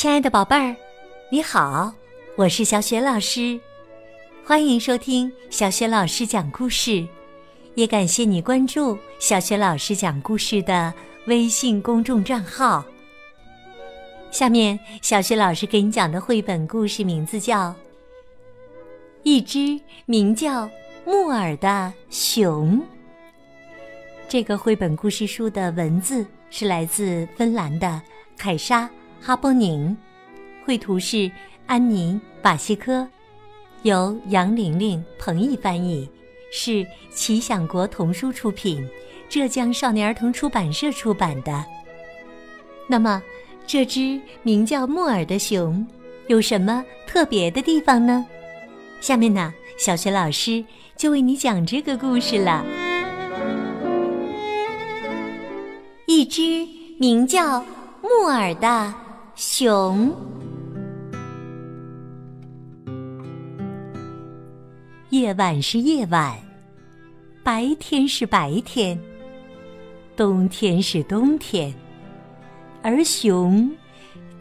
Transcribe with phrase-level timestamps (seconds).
[0.00, 0.74] 亲爱的宝贝儿，
[1.30, 1.92] 你好，
[2.34, 3.60] 我是小雪老师，
[4.42, 7.06] 欢迎收听小雪老师讲故事，
[7.74, 10.90] 也感谢你关注小雪老师讲故事的
[11.26, 12.82] 微信公众账号。
[14.30, 17.68] 下面，小雪老师给你讲的绘本故事名字叫
[19.22, 20.66] 《一只名叫
[21.04, 22.78] 木耳的熊》。
[24.26, 28.00] 这个绘本故事书的文字是来自芬兰的
[28.38, 28.88] 凯莎。
[29.22, 29.94] 哈波宁，
[30.64, 31.30] 绘图是
[31.66, 33.06] 安妮·瓦西科，
[33.82, 36.08] 由杨玲玲、彭毅翻译，
[36.50, 38.82] 是奇想国童书出品，
[39.28, 41.62] 浙江少年儿童出版社出版的。
[42.88, 43.22] 那么，
[43.66, 45.86] 这只名叫木耳的熊
[46.28, 48.26] 有什么特别的地方呢？
[49.02, 50.64] 下面呢，小学老师
[50.96, 52.64] 就为你讲这个故事了。
[56.06, 56.66] 一只
[56.98, 57.62] 名叫
[58.00, 58.94] 木耳的。
[59.42, 60.14] 熊，
[65.08, 66.38] 夜晚是夜晚，
[67.42, 69.00] 白天是白天，
[70.14, 71.72] 冬天是冬天，
[72.82, 73.74] 而熊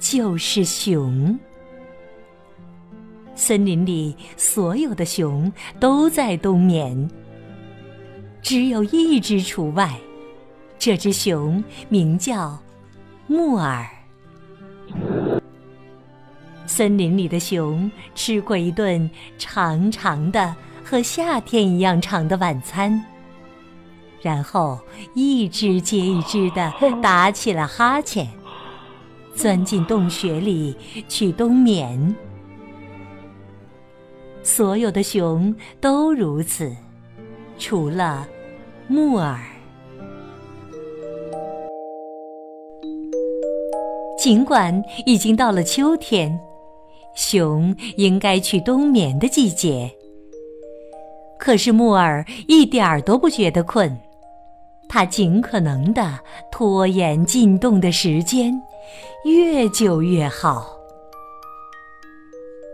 [0.00, 1.38] 就是熊。
[3.36, 7.08] 森林里所有的熊都在冬眠，
[8.42, 9.96] 只有一只除外，
[10.76, 12.58] 这只熊名叫
[13.28, 13.88] 木耳。
[16.78, 23.04] 森林里的熊吃过一顿长长的、和夏天一样长的晚餐，
[24.22, 24.78] 然后
[25.12, 28.28] 一只接一只的 打起了哈欠，
[29.34, 30.76] 钻进洞穴里
[31.08, 32.14] 去冬眠。
[34.44, 36.72] 所有的熊都如此，
[37.58, 38.24] 除了
[38.86, 39.36] 木耳。
[44.16, 46.38] 尽管已经到了秋天，
[47.18, 49.90] 熊应该去冬眠的季节，
[51.36, 53.98] 可是木耳一点儿都不觉得困，
[54.88, 56.20] 它尽可能的
[56.52, 58.62] 拖延进洞的时间，
[59.24, 60.78] 越久越好。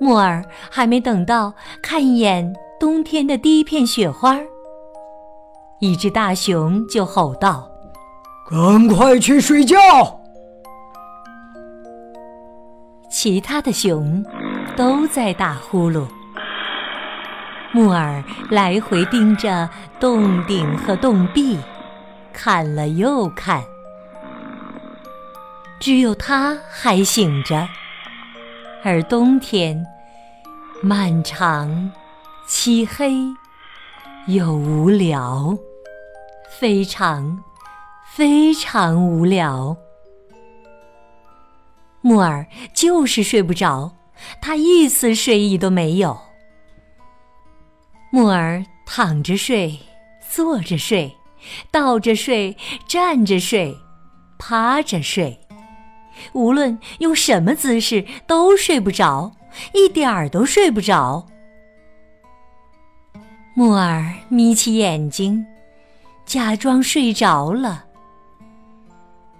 [0.00, 4.40] 木耳还没等到看一眼冬天的第一片雪花，
[5.80, 7.70] 一只大熊就吼道
[8.48, 9.76] ：“赶快去睡觉！”
[13.22, 14.24] 其他的熊
[14.74, 16.06] 都在打呼噜，
[17.70, 19.68] 木耳来回盯着
[20.00, 21.58] 洞顶和洞壁，
[22.32, 23.62] 看了又看，
[25.78, 27.68] 只有他还醒着。
[28.82, 29.84] 而冬天
[30.82, 31.92] 漫长、
[32.46, 33.12] 漆黑
[34.28, 35.58] 又无聊，
[36.58, 37.38] 非常
[38.14, 39.76] 非常无聊。
[42.02, 43.92] 木耳就是睡不着，
[44.40, 46.18] 他一丝睡意都没有。
[48.10, 49.78] 木耳躺着睡，
[50.28, 51.14] 坐着睡，
[51.70, 52.56] 倒着睡，
[52.88, 53.76] 站着睡，
[54.38, 55.38] 趴着睡，
[56.32, 59.32] 无论用什么姿势都睡不着，
[59.74, 61.26] 一点儿都睡不着。
[63.54, 65.44] 木耳眯起眼睛，
[66.24, 67.84] 假装睡着了。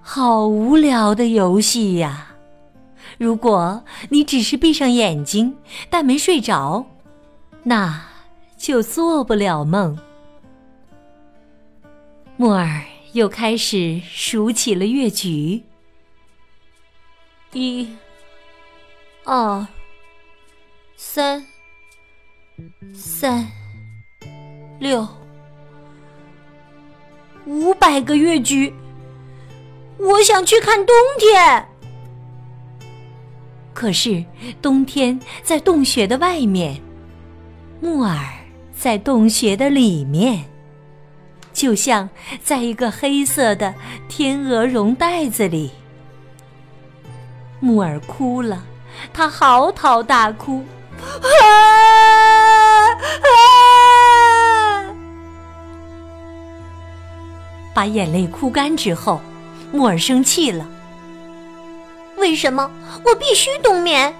[0.00, 2.27] 好无聊的游戏呀！
[3.18, 5.56] 如果你只是闭上眼睛，
[5.90, 6.86] 但没睡着，
[7.64, 8.00] 那
[8.56, 9.98] 就做不了梦。
[12.36, 15.64] 木耳又开始数起了月局：
[17.52, 17.96] 一、
[19.24, 19.66] 二、
[20.96, 21.44] 三、
[22.94, 23.44] 三、
[24.78, 25.06] 六、
[27.46, 28.72] 五百个月局。
[29.98, 31.68] 我想去看冬天。
[33.78, 34.24] 可是
[34.60, 36.80] 冬天在洞穴的外面，
[37.80, 38.18] 木耳
[38.76, 40.46] 在洞穴的里面，
[41.52, 42.10] 就像
[42.42, 43.72] 在一个黑色的
[44.08, 45.70] 天鹅绒袋子里。
[47.60, 48.64] 木耳哭了，
[49.12, 50.64] 他嚎啕大哭，
[51.22, 51.30] 啊
[53.22, 54.90] 啊！
[57.72, 59.20] 把眼泪哭干之后，
[59.70, 60.68] 木耳生气了。
[62.28, 62.70] 为什么
[63.06, 64.14] 我必须冬眠？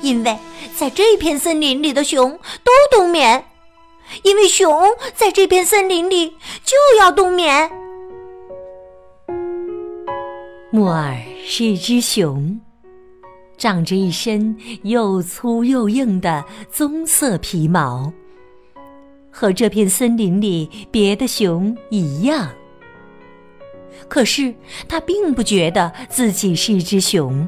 [0.00, 0.38] 因为
[0.74, 3.44] 在这片森林里的熊都冬眠，
[4.22, 4.72] 因为熊
[5.14, 6.30] 在这片森林里
[6.64, 7.70] 就要冬眠。
[10.70, 11.14] 木耳
[11.44, 12.58] 是一只熊，
[13.58, 16.42] 长着一身又粗又硬的
[16.72, 18.10] 棕色皮毛，
[19.30, 22.48] 和这片森林里别的熊一样。
[24.08, 24.54] 可是，
[24.88, 27.46] 他并不觉得自己是一只熊，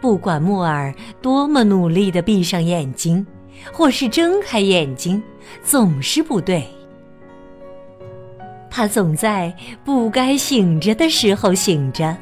[0.00, 3.26] 不管木耳多么努力的闭上眼睛，
[3.72, 5.22] 或是睁开眼睛，
[5.62, 6.66] 总是不对。
[8.68, 9.54] 他总在
[9.84, 12.16] 不该醒着的时候醒着，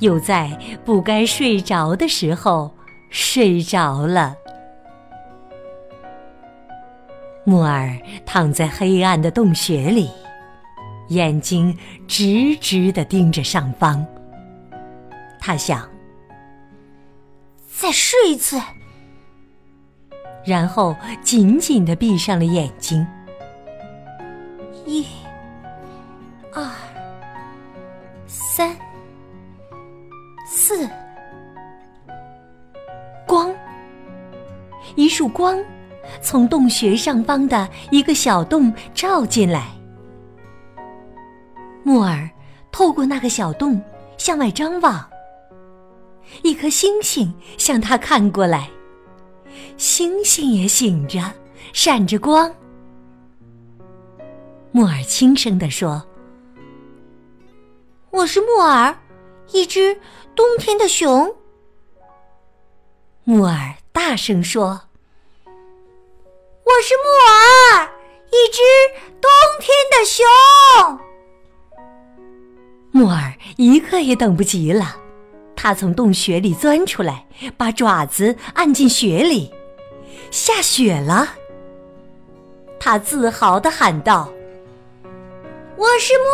[0.00, 0.50] 又在
[0.84, 2.74] 不该睡着的时候
[3.08, 4.34] 睡着了。
[7.44, 7.96] 木耳
[8.26, 10.10] 躺在黑暗的洞穴里，
[11.10, 11.76] 眼睛
[12.08, 14.04] 直直的盯着上方。
[15.38, 15.88] 他想
[17.70, 18.60] ：“再睡一次。”
[20.44, 23.06] 然后紧紧的闭上了眼睛。
[24.86, 25.06] 一、
[26.52, 26.66] 二、
[28.26, 28.74] 三、
[30.46, 30.88] 四，
[33.26, 33.54] 光，
[34.96, 35.58] 一束光。
[36.20, 39.68] 从洞穴上方的一个小洞照进来，
[41.90, 42.30] 木耳
[42.70, 43.82] 透过那个小洞
[44.16, 45.04] 向外张望。
[46.44, 48.70] 一颗星星向他看过来，
[49.76, 51.20] 星星也醒着，
[51.72, 52.54] 闪着光。
[54.70, 56.00] 木耳轻声地说
[58.10, 58.96] ：“我是木耳，
[59.50, 60.00] 一只
[60.36, 61.34] 冬天的熊。”
[63.24, 64.80] 木耳大声说。
[65.44, 67.90] 我是木耳，
[68.30, 68.62] 一只
[69.20, 69.28] 冬
[69.58, 71.09] 天的熊。
[72.92, 74.96] 木耳一刻也等不及了，
[75.54, 77.26] 他从洞穴里钻出来，
[77.56, 79.50] 把爪子按进雪里。
[80.30, 81.28] 下雪了，
[82.78, 84.28] 他自豪的喊道
[85.76, 86.24] ：“我是木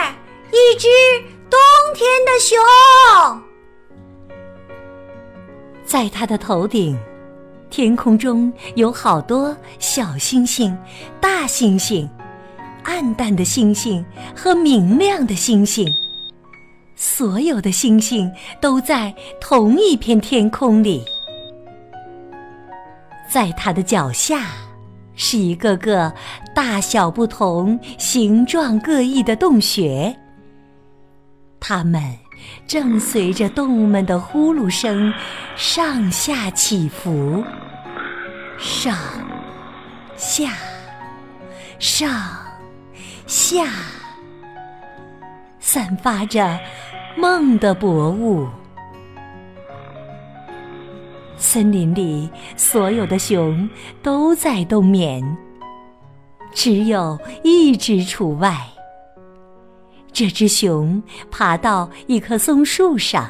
[0.00, 0.14] 耳，
[0.50, 0.88] 一只
[1.50, 1.58] 冬
[1.94, 2.58] 天的熊。”
[5.84, 6.98] 在他的头顶。
[7.68, 10.78] 天空中有好多小星星、
[11.20, 12.08] 大星星、
[12.86, 14.02] 暗淡的星星
[14.34, 15.92] 和明亮的星星，
[16.94, 18.30] 所有的星星
[18.60, 21.04] 都在同一片天空里。
[23.28, 24.52] 在它的脚下，
[25.16, 26.12] 是一个个
[26.54, 30.16] 大小不同、形状各异的洞穴，
[31.58, 32.00] 它们
[32.68, 35.12] 正随着动物们的呼噜声
[35.56, 37.42] 上下起伏。
[38.56, 38.96] 上，
[40.16, 40.52] 下，
[41.80, 42.10] 上，
[43.26, 43.68] 夏，
[45.58, 46.58] 散发着
[47.16, 48.46] 梦的薄雾。
[51.36, 53.68] 森林里所有的熊
[54.00, 55.36] 都在冬眠，
[56.52, 58.56] 只有一只除外。
[60.12, 63.28] 这只熊爬到一棵松树上，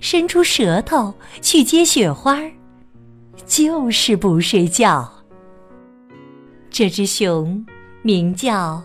[0.00, 2.40] 伸出舌头去接雪花。
[3.46, 5.10] 就是不睡觉。
[6.70, 7.64] 这只熊
[8.02, 8.82] 名叫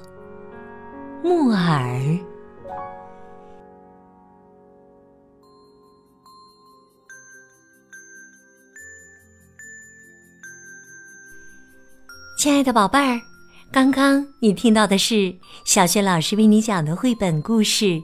[1.22, 2.18] 木耳。
[12.38, 13.20] 亲爱的宝贝儿，
[13.70, 15.36] 刚刚你听到的是
[15.66, 17.86] 小学老师为你讲的绘本故事《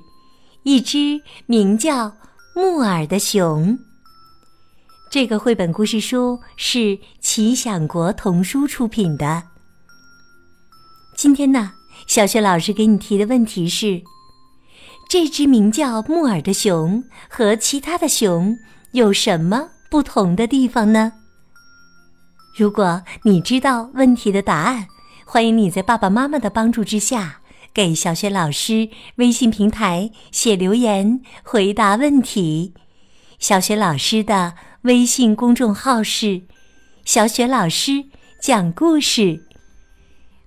[0.63, 2.13] 一只名叫
[2.53, 3.69] 木耳的熊》。
[5.09, 9.41] 这个绘本故事书是奇想国童书出品的。
[11.15, 11.71] 今天呢，
[12.07, 14.01] 小雪老师给你提的问题是：
[15.10, 18.58] 这只名叫木耳的熊和其他的熊
[18.91, 21.13] 有什么不同的地方呢？
[22.58, 24.88] 如果你知道问题的答案，
[25.25, 27.41] 欢迎你在爸爸妈妈的帮助之下，
[27.74, 32.74] 给小雪老师微信平台写留言回答问题。
[33.39, 34.53] 小雪老师的。
[34.86, 36.44] 微信公众号是
[37.06, 38.06] “小雪老师
[38.39, 39.44] 讲故事”，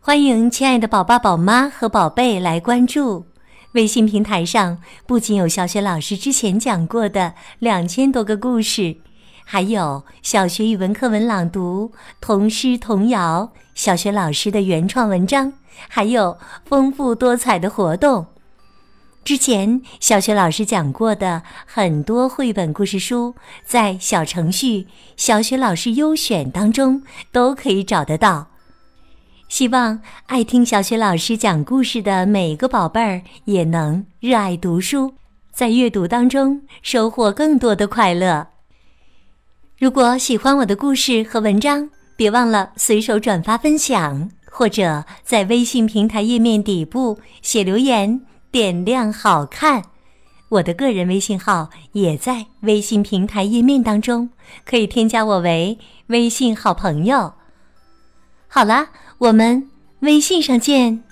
[0.08, 3.26] 欢迎亲爱的宝爸、宝妈和宝贝来关注。
[3.72, 8.96] 微信平台上不仅有小雪老师之前讲过的两千多个故事，
[9.44, 15.52] 还有小学语文课文朗读、童诗童谣、小学老师的原创文章，
[15.88, 18.28] 还有丰富多彩的活动。
[19.22, 24.86] 之前小学老师讲过的很多绘本故事书，在小程序
[25.18, 28.46] “小学老师优选”当中都可以找得到。
[29.48, 35.14] 希望爱听小学老师讲故事的每个宝贝儿也能热爱读书，
[35.50, 38.46] 在阅读当中收获更多的快乐。
[39.78, 48.20] 如果喜欢我的故事和文章，别忘了随手转发分享，或者在微信平台页面底部写留言。
[48.50, 49.82] 点亮好看，
[50.48, 54.30] 我的个人微信号也在微信平台页面当中，
[54.66, 55.78] 可以添加我为
[56.08, 57.34] 微信好朋友。
[58.50, 59.68] 好了，我们
[60.00, 61.07] 微信上见。